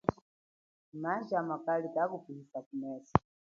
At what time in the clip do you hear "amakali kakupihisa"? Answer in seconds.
1.41-2.57